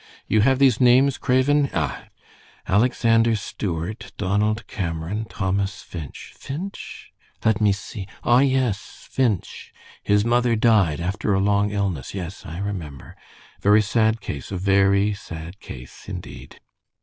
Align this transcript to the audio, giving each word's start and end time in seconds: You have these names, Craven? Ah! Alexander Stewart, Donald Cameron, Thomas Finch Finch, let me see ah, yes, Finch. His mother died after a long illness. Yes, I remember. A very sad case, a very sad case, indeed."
You 0.25 0.41
have 0.41 0.57
these 0.57 0.81
names, 0.81 1.19
Craven? 1.19 1.69
Ah! 1.75 2.05
Alexander 2.67 3.35
Stewart, 3.35 4.11
Donald 4.17 4.65
Cameron, 4.65 5.25
Thomas 5.25 5.83
Finch 5.83 6.33
Finch, 6.35 7.13
let 7.45 7.61
me 7.61 7.71
see 7.71 8.07
ah, 8.23 8.39
yes, 8.39 9.07
Finch. 9.11 9.71
His 10.01 10.25
mother 10.25 10.55
died 10.55 10.99
after 10.99 11.35
a 11.35 11.39
long 11.39 11.69
illness. 11.69 12.15
Yes, 12.15 12.47
I 12.47 12.57
remember. 12.57 13.15
A 13.59 13.61
very 13.61 13.83
sad 13.83 14.21
case, 14.21 14.51
a 14.51 14.57
very 14.57 15.13
sad 15.13 15.59
case, 15.59 16.09
indeed." 16.09 16.59